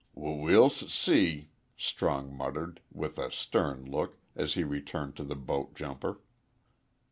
[0.15, 5.35] "W We'll s see," Strong muttered, with a stern look, as he returned to the
[5.35, 6.21] boat jumper.